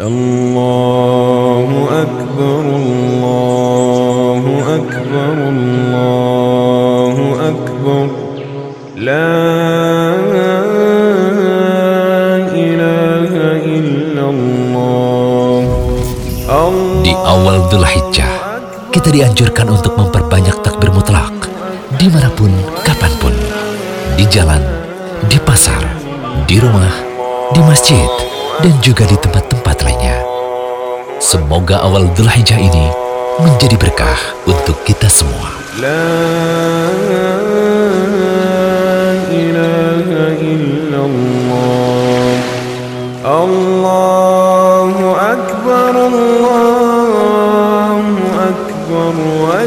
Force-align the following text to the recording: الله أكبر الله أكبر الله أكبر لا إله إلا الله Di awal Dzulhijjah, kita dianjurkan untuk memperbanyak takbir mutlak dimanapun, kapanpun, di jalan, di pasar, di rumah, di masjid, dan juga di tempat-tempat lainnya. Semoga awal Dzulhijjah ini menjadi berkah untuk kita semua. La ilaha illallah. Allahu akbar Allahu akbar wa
الله 0.00 1.68
أكبر 2.02 2.60
الله 2.60 4.44
أكبر 4.78 5.34
الله 5.54 7.16
أكبر 7.48 8.06
لا 8.96 9.38
إله 12.50 13.32
إلا 13.62 14.24
الله 14.34 15.62
Di 17.04 17.12
awal 17.12 17.70
Dzulhijjah, 17.70 18.32
kita 18.90 19.08
dianjurkan 19.14 19.68
untuk 19.70 19.94
memperbanyak 19.94 20.58
takbir 20.64 20.90
mutlak 20.90 21.30
dimanapun, 22.00 22.50
kapanpun, 22.82 23.34
di 24.18 24.26
jalan, 24.26 24.60
di 25.30 25.38
pasar, 25.38 25.84
di 26.50 26.58
rumah, 26.58 26.90
di 27.54 27.60
masjid, 27.62 28.08
dan 28.60 28.74
juga 28.80 29.04
di 29.06 29.14
tempat-tempat 29.20 29.54
lainnya. 29.54 29.57
Semoga 31.29 31.77
awal 31.85 32.09
Dzulhijjah 32.17 32.57
ini 32.57 32.89
menjadi 33.37 33.77
berkah 33.77 34.17
untuk 34.49 34.81
kita 34.81 35.05
semua. 35.05 35.53
La 35.77 36.09
ilaha 39.29 40.25
illallah. 40.41 42.33
Allahu 43.21 45.05
akbar 45.13 45.93
Allahu 46.09 47.29
akbar 48.33 49.13
wa 49.13 49.61